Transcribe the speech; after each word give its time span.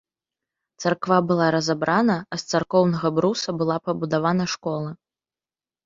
Царква 0.83 1.17
была 1.33 1.47
разабрана, 1.57 2.17
а 2.23 2.35
з 2.45 2.49
царкоўнага 2.55 3.07
бруса 3.21 3.49
была 3.63 3.77
пабудавана 3.87 4.53
школа. 4.59 4.91